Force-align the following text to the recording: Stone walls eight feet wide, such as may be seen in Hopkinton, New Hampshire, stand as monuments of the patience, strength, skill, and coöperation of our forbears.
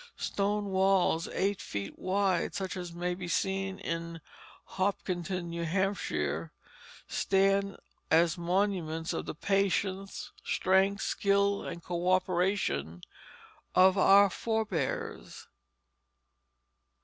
Stone 0.17 0.65
walls 0.71 1.27
eight 1.27 1.61
feet 1.61 1.99
wide, 1.99 2.55
such 2.55 2.75
as 2.75 2.91
may 2.91 3.13
be 3.13 3.27
seen 3.27 3.77
in 3.77 4.19
Hopkinton, 4.65 5.51
New 5.51 5.63
Hampshire, 5.63 6.51
stand 7.07 7.77
as 8.09 8.35
monuments 8.35 9.13
of 9.13 9.27
the 9.27 9.35
patience, 9.35 10.31
strength, 10.43 11.03
skill, 11.03 11.63
and 11.63 11.83
coöperation 11.83 13.03
of 13.75 13.95
our 13.95 14.31
forbears. 14.31 15.45